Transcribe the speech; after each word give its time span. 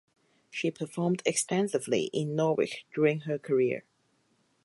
She 0.49 0.71
performed 0.71 1.21
extensively 1.27 2.05
in 2.05 2.35
Norwich 2.35 2.87
during 2.91 3.19
her 3.19 3.37
career. 3.37 3.83